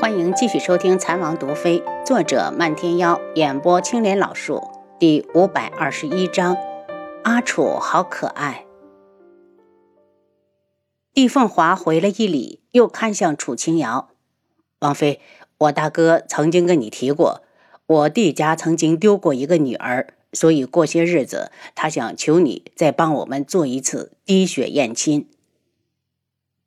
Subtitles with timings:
[0.00, 4.66] 欢迎继续收听《残王毒妃》，作者漫天妖，演播青莲老树，
[4.98, 6.56] 第五百二十一章。
[7.22, 8.64] 阿楚好可爱。
[11.12, 14.08] 帝凤华回了一礼，又看向楚清瑶
[14.80, 15.20] ：“王妃，
[15.58, 17.42] 我大哥曾经跟你提过，
[17.84, 25.28] 我弟家曾经丢过一个女儿，所以过些日子，他想求你再帮我们做一次滴血验亲。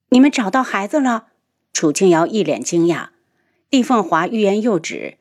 [0.10, 1.30] 你们找到孩子了？”
[1.74, 3.08] 楚清瑶一脸惊讶。
[3.74, 5.18] 帝凤华欲言又止，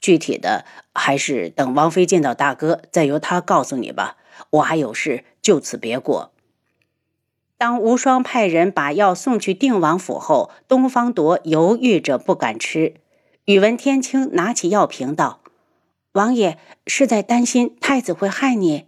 [0.00, 0.64] 具体的
[0.96, 4.16] 还是等王妃见到大哥，再由他告诉你吧。
[4.50, 6.32] 我还有事，就此别过。
[7.56, 12.94] 当无双派人把药送去定王府后，东方铎犹豫着不敢吃。
[13.44, 15.38] 宇文天青拿起药瓶道
[16.14, 16.58] ：“王爷
[16.88, 18.86] 是在担心太子会害你。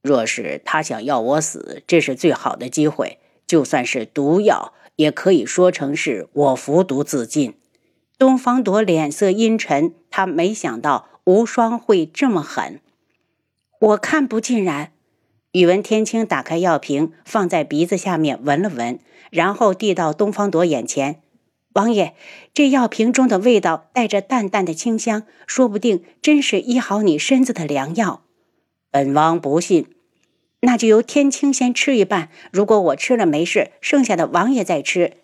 [0.00, 3.18] 若是他想要我死，这是最好的机会。
[3.46, 7.52] 就算是毒药，也可以说成是我服毒自尽。”
[8.18, 12.80] 东方朵脸色阴沉，他没想到无双会这么狠。
[13.80, 14.90] 我看不尽然。
[15.52, 18.98] 宇文天青打开药瓶，放在鼻子下面闻了闻，
[19.30, 21.22] 然后递到东方朵眼前
[21.74, 22.14] ：“王爷，
[22.52, 28.24] 这药瓶中的味道带着淡淡的清香，说不定真是医好你身子的良药。”
[28.90, 29.86] 本王不信。
[30.62, 35.18] 那就由天青先吃一半，如果我吃了没事，剩下的王爷再吃。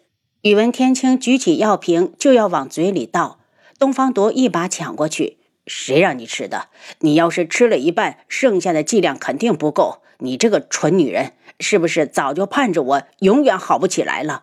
[0.45, 3.39] 宇文天青举起药瓶就要往嘴里倒，
[3.78, 6.69] 东方铎一把抢过去：“谁让你吃的？
[6.98, 10.03] 你要是吃了一半，剩下的剂量肯定不够。
[10.19, 14.42] 你这个蠢女人，是不是早就盼着我永远好不起来了？”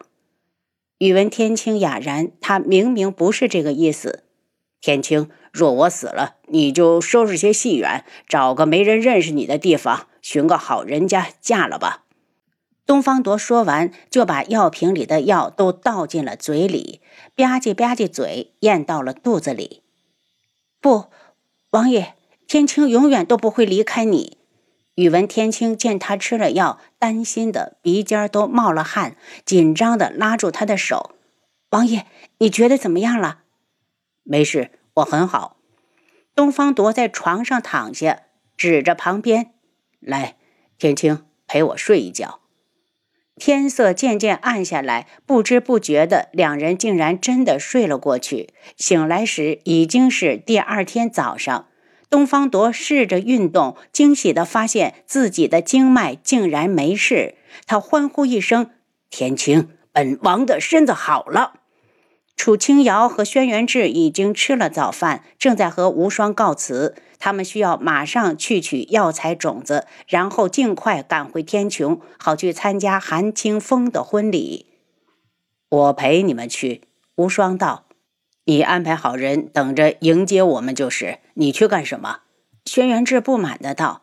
[0.98, 4.24] 宇文天青哑然，他明明不是这个意思。
[4.82, 12.06] 天青，若我死了，你就收拾些细软，找个没人认识你的地方，寻个好人家嫁了吧。
[12.92, 17.00] 东方铎说完，就把药瓶里的药都倒进了嘴里，
[17.38, 19.82] 吧唧吧唧嘴，咽到了肚子里。
[20.82, 21.06] 不，
[21.70, 22.16] 王爷，
[22.50, 24.40] 天青永远都不会离开你。
[24.96, 29.16] 宇文天青见他吃了药，担心的鼻尖都冒了汗，
[29.46, 31.12] 紧张的拉住他的手
[31.72, 32.06] ：“王爷，
[32.40, 33.44] 你觉得怎么样了
[34.24, 35.56] ？”“没事，我很好。”
[36.36, 38.24] 东方铎在床上躺下，
[38.58, 39.54] 指着旁边
[40.02, 40.36] ：“来，
[40.78, 42.40] 天青，陪我睡一觉。”
[43.38, 48.50] 天色渐渐暗下来，不知不觉的，两人竟然真的睡了过去。
[48.78, 51.68] 醒来时已经是第二天早上。
[52.10, 57.36] 东方铎试着运动，惊喜的发现自己的经脉竟然没事。
[57.66, 58.72] 他欢呼一声
[59.10, 61.62] ：“天青，本王的身子好了！”
[62.36, 66.96] 楚清瑶和轩辕志已经吃了早饭，正在和无双告辞。
[67.22, 74.66] 他们需要马上去取药材种子，然后尽快赶回天穹，好去参加韩清风的婚礼。
[75.70, 76.82] 我陪你们去。
[77.16, 77.86] 无双道
[78.46, 81.20] ：“你安排好人等着迎接我们就是。
[81.36, 82.22] 你去干什么？”
[82.66, 84.02] 轩辕志不满的道：“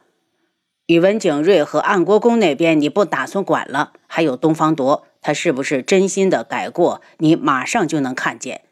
[0.86, 3.94] 宇文景睿和暗国公那边你不打算管了？
[4.06, 7.02] 还有东方铎。”他是不是真心的改过？
[7.16, 8.62] 你马上就能看见。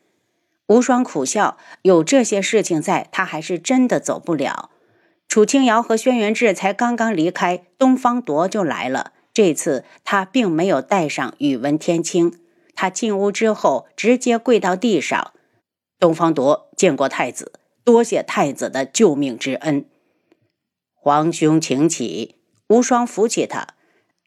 [0.68, 4.70] 无双苦笑，有这些事情在，他还是真的走不了。
[5.28, 9.12] 楚清瑶和轩辕志才刚刚离开，东方铎就来了。
[9.32, 12.38] 这次他并没有带上宇文天青，
[12.74, 15.32] 他进屋之后直接跪到地上。
[15.98, 17.52] 东方铎见过太子，
[17.84, 19.84] 多谢太子的救命之恩。
[20.94, 22.36] 皇兄请起。
[22.68, 23.68] 无双扶起他。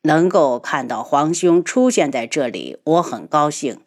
[0.04, 3.82] 能够看到皇兄出现在这里，我很高兴。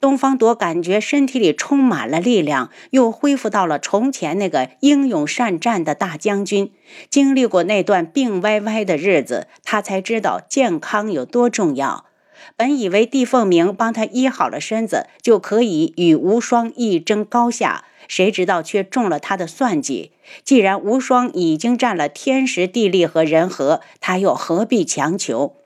[0.00, 6.70] 东方朵感觉身体里充满了力量，又恢复到了从前那个英勇善战的大将军。
[7.10, 12.04] 经历过那段病歪歪的日子，他才知道健康有多重要。
[12.56, 17.84] 本以为帝凤鸣帮他医好了身子，就可以与无双一争高下。
[18.06, 20.12] 谁知道却中了他的算计。
[20.44, 25.56] 既然无双已经占了天时地利和人和，他又何必强求？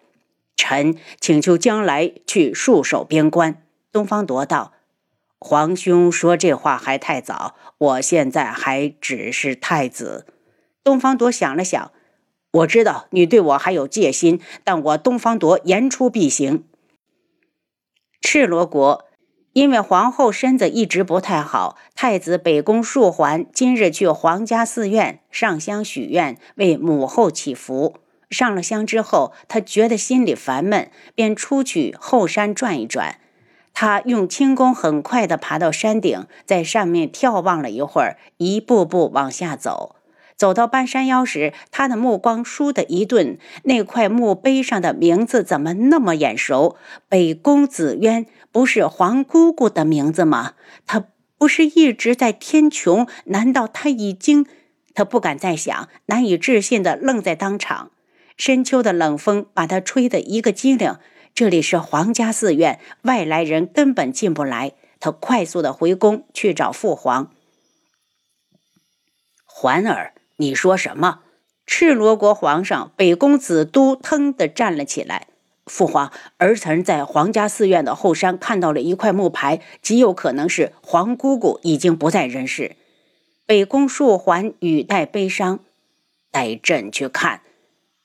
[0.57, 3.59] 臣请求将来去戍守边关。
[3.93, 4.73] 东方铎道
[5.39, 10.27] ：“皇兄说这话还太早，我现在还只是太子。”
[10.83, 11.93] 东方铎想了想
[12.53, 16.65] ：“我知道你对我还有戒心，但我东方铎言出必行。”
[18.21, 19.05] 赤罗国。
[19.55, 27.97] 因为皇后身子一直不太好，太子北宫树环今日去皇家寺院上香许愿，为母后祈福。
[28.31, 33.19] 上了香之后，他觉得心里烦闷，便出去后山转一转。
[33.75, 39.97] 他用轻功很快地爬到山顶，在上面眺望了一会儿，一步步往下走。
[40.37, 46.77] 走到半山腰时，他的目光倏地一顿，那块墓碑上的名字怎么那么眼熟？
[47.09, 50.55] 北宫紫渊不是皇姑姑的名字吗？
[50.87, 51.05] 他
[51.39, 53.09] 不是一直在天穹？
[53.27, 54.47] 难道他已经……
[54.95, 57.91] 他不敢再想，难以置信的愣在当场。
[58.37, 60.97] 深秋的冷风把他吹得一个激灵。
[61.35, 64.73] 这里是皇家寺院，外来人根本进不来。
[65.01, 67.33] 他快速的回宫去找父皇。
[69.45, 71.21] 环儿，你说什么？
[71.67, 75.29] 赤罗国皇上北宫子都腾地站了起来。
[75.67, 82.77] 父皇，儿臣在皇家寺院的后山看到了一块木牌，极有可能是皇姑姑已经不在人世。
[83.47, 85.61] 北宫树环语带悲伤，
[86.31, 87.41] 带朕去看。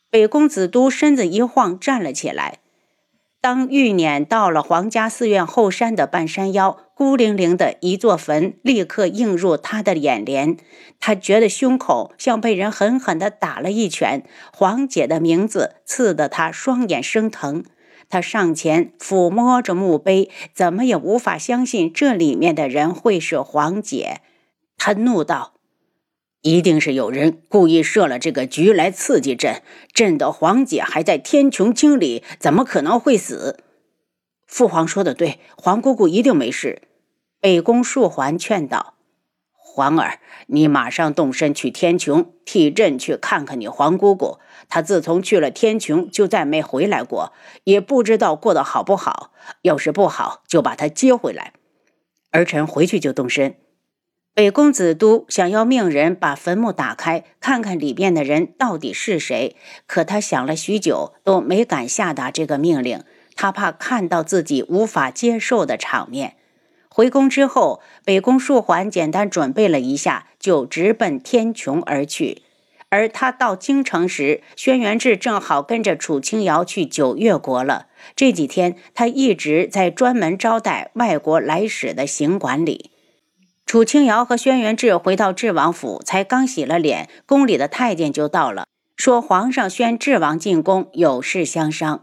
[0.09, 2.59] 北宫子都身子一晃，站了起来。
[3.39, 10.57] 当玉辇到了皇家寺院后山的半山腰，孤零零的一座坟立刻映入他的眼帘。
[10.99, 17.63] 他觉得胸口像被人狠狠地打了一拳，黄姐的名字刺得他双眼生疼。
[18.09, 24.21] 他上前抚摸着墓碑，怎么也无法相信这里面的人会是黄姐。
[24.77, 25.53] 他怒道
[26.41, 29.61] ：“一定是有人故意设了这个局来刺激朕。
[29.93, 33.59] 朕的皇姐还在天穹京里，怎么可能会死？”
[34.47, 36.83] 父皇说的对，皇姑姑一定没事。
[37.41, 38.93] 北宫树环劝道
[39.51, 44.39] ：“环儿，你马上动身去天穹，替朕去看看你皇姑姑。
[44.69, 47.33] 她自从去了天穹，就再没回来过，
[47.65, 49.33] 也不知道过得好不好。
[49.63, 51.53] 要是不好，就把她接回来。
[52.31, 53.55] 儿臣回去就动身。”
[54.37, 59.55] 北宫子都想要命人把坟墓打开，看看里面的人到底是谁。
[59.87, 63.03] 可他想了许久，都没敢下达这个命令。
[63.35, 66.35] 他怕看到自己无法接受的场面。
[66.87, 72.43] 回宫之后，北宫树环简单准备了一下，就直奔天穹而去。
[72.89, 77.87] 而他到京城时，轩辕志正好跟着楚清瑶去九月国了。
[78.15, 82.91] 这几天，他一直在专门招待外国来使的行馆里。
[83.67, 88.65] 楚清瑶和轩辕志回到智王府，才刚洗了脸，宫里的太监就到了，
[88.95, 92.01] 说皇上宣智王进宫，有事相商。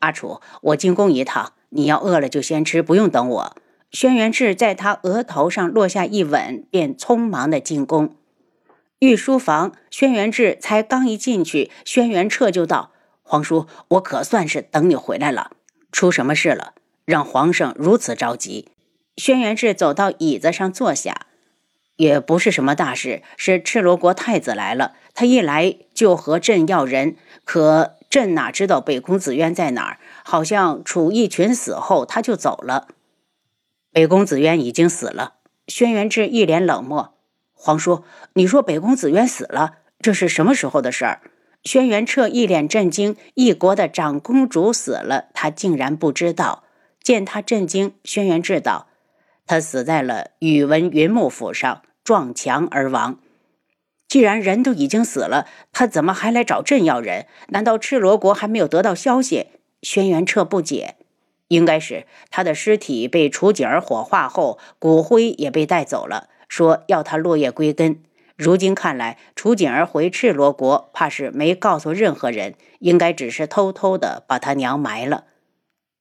[0.00, 3.56] 阿楚，我进宫一趟，你要饿了就先吃，不用等我。
[3.90, 8.14] 轩辕志在他额头上落下一吻，便匆忙的进宫。
[8.98, 12.90] 御书房，轩辕志才刚一进去，轩辕彻就道
[13.24, 15.52] ：“皇叔，我可算是等你回来了。
[15.90, 16.74] 出什么事了？
[17.06, 18.68] 让皇上如此着急？”
[19.16, 21.26] 轩辕志走到椅子上坐下，
[21.96, 24.92] 也不是什么大事，是赤罗国太子来了。
[25.14, 29.98] 他一来就和朕要人，可朕哪知道北宫子渊在哪儿？
[30.22, 32.88] 好像楚义群死后他就走了。
[33.90, 35.36] 北宫子渊已经死了。
[35.66, 37.14] 轩辕志一脸冷漠。
[37.54, 38.04] 皇叔，
[38.34, 41.22] 你说北宫子渊死了，这是什么时候的事儿？
[41.64, 43.16] 轩辕彻一脸震惊。
[43.34, 46.64] 一国的长公主死了，他竟然不知道。
[47.02, 48.88] 见他震惊，轩辕志道。
[49.46, 53.18] 他死在了宇文云木府上，撞墙而亡。
[54.08, 57.26] 既然人都已经死了，他怎么还来找朕要人？
[57.48, 59.46] 难道赤罗国还没有得到消息？
[59.82, 60.96] 轩辕彻不解。
[61.48, 68.02] 应该是他的尸体被楚景儿火化后，骨灰也被带走了，说要他落叶归根。
[68.36, 75.24] 如今看来，楚景儿回赤罗国，怕是没告诉任何人，应该只是偷偷的把他娘埋了。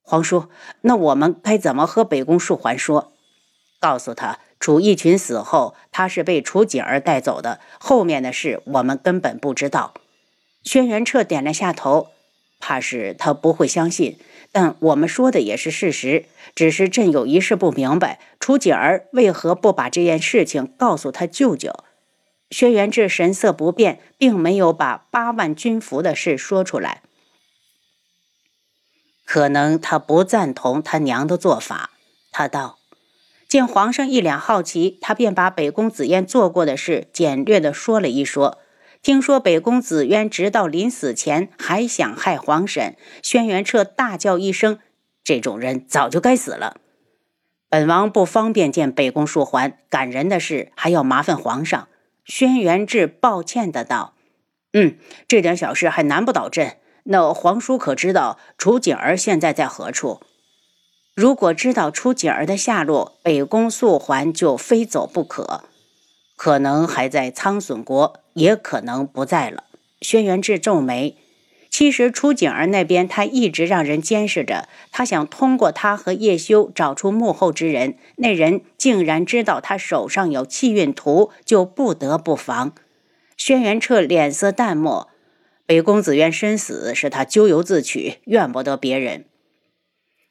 [0.02, 0.50] 皇叔，
[0.82, 3.14] 那我们该怎么和北宫树环说？
[3.86, 7.60] 告诉他，楚义群死后，他是被楚景儿带走的。
[7.80, 9.94] 后面的事我们根本不知道。
[10.64, 12.08] 轩辕彻点了下头，
[12.60, 14.18] 怕是他不会相信，
[14.52, 16.26] 但我们说的也是事实。
[16.56, 21.72] 只是朕有一事不明白，楚景儿为何不把这件事情告诉他舅舅？
[22.50, 27.04] 轩辕志神色不变，并没有把八万军服的事说出来。
[29.24, 31.92] 可能他不赞同他娘的做法，
[32.32, 32.80] 他道。
[33.56, 38.60] 见皇上一脸好奇，他便把北宫紫嫣做过的事简略的说了一说。
[39.02, 44.80] 听说北宫紫渊直到临死前还想害皇婶，轩辕彻大叫一声
[45.24, 46.82] ：“这种人早就该死了！”
[47.72, 51.88] 本王不方便见北宫树环，感人的事还要麻烦皇上。
[52.26, 54.16] 轩辕志抱歉的道
[54.74, 54.98] ：“嗯，
[55.30, 56.76] 这点小事还难不倒朕。
[57.06, 60.20] 那皇叔可知道楚景儿现在在何处？”
[61.16, 65.64] 如果知道楚景儿的下落，北宫素环就非走不可。
[66.36, 69.64] 可能还在苍隼国，也可能不在了。
[70.02, 71.16] 轩辕志皱眉。
[71.70, 74.68] 其实楚景儿那边，他一直让人监视着。
[74.92, 77.98] 他想通过他和叶修找出幕后之人。
[78.18, 82.74] 那人竟然知道他手上有气运图，就不得不防。
[83.38, 85.08] 轩辕彻脸色淡漠。
[85.66, 89.26] 北宫子渊身死是他咎由自取，怨不得别人。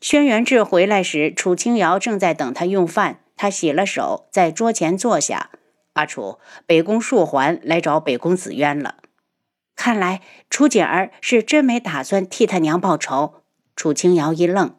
[0.01, 3.21] 轩辕志回来时，楚清瑶正在等他用饭。
[3.37, 5.51] 他洗了手，在桌前坐下。
[5.95, 8.97] 阿楚，北宫树环来找北宫子渊了。
[9.75, 13.43] 看来楚锦儿是真没打算替他娘报仇。
[13.75, 14.77] 楚清瑶一愣：“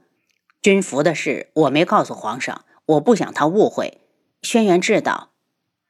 [0.64, 4.00] 军服的事我没告诉皇上，我不想他误会。”
[4.42, 5.32] 轩辕志道。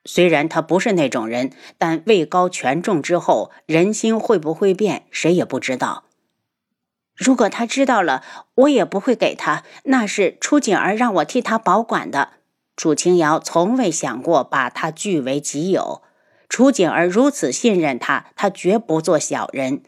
[0.05, 6.04] 虽然他不是那种人，但位高权重之后，人心会不会变，谁也不知道。
[7.15, 8.23] 如果他知道了，
[8.55, 9.63] 我也不会给他。
[9.85, 12.33] 那是楚景儿让我替他保管的。
[12.75, 16.01] 楚清瑶从未想过把他据为己有。
[16.49, 19.81] 楚景儿如此信任他，他绝不做小人。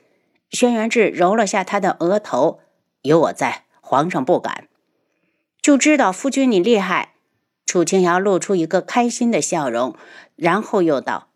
[0.50, 2.62] 轩辕志揉了下他的额头，
[3.02, 4.68] 有我在，皇上不敢。
[5.62, 7.14] 就知道夫君你厉害。
[7.66, 9.94] 楚清瑶露出一个开心的笑容，
[10.38, 11.28] 然后又道：“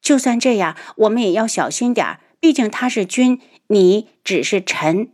[0.00, 2.20] 就算这样，我们也要小心点儿。
[2.38, 5.10] 毕竟他是君，你只是臣。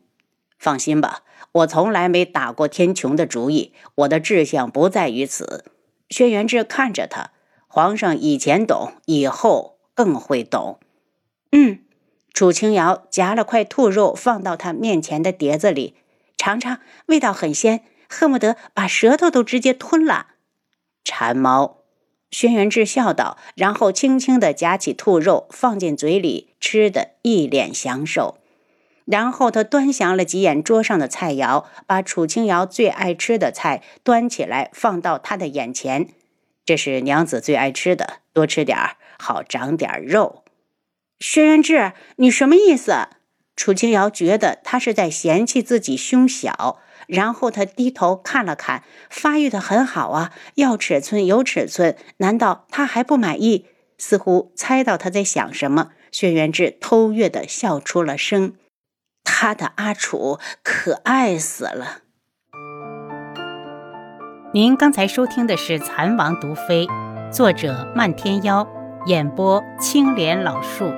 [0.59, 1.23] 放心吧，
[1.53, 3.73] 我从来没打过天穹的主意。
[3.95, 5.65] 我的志向不在于此。”
[6.11, 7.31] 轩辕志看着他，
[7.67, 10.81] 皇上以前懂，以后更会懂。
[11.53, 11.81] 嗯，
[12.33, 15.95] 楚清瑶夹了块兔肉放到他面前的碟子里，
[16.37, 20.29] 尝尝，味道很鲜，恨不得把舌头都直接吞了。
[21.05, 21.79] 馋猫，
[22.31, 28.39] 轩辕志笑道，然后轻轻地夹起兔肉放进嘴里，吃的一脸享受。
[29.11, 36.09] 然后他端详了几眼桌上的菜肴，把楚清瑶最爱吃的菜端起来放到他的眼前。
[36.67, 40.45] 这是娘子最爱吃的，多吃点儿，好长点肉。
[41.19, 43.09] 轩辕志，你什么意思？
[43.57, 46.79] 楚清瑶觉得他是在嫌弃自己胸小。
[47.07, 53.65] 然后他低头看了看，发育的很好啊，要尺寸有尺寸，难道他还不满意？
[53.97, 58.53] 似乎猜到他在想什么，轩辕志偷悦的笑出了声。
[59.31, 61.99] 他的阿楚可爱死了。
[64.55, 66.87] 您刚才收听的是《蚕王毒妃》，
[67.31, 68.67] 作者漫天妖，
[69.05, 70.91] 演播青莲老树。